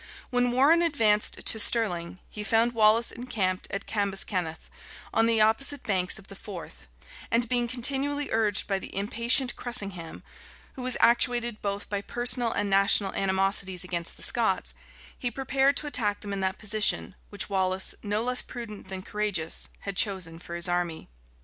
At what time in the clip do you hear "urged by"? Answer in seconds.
8.31-8.79